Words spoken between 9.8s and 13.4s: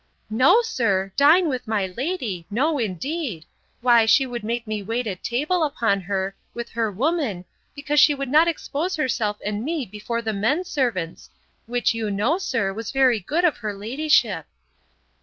before the men servants; which you know, sir, was very